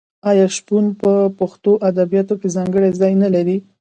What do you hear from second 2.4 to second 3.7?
کې ځانګړی ځای نلري؟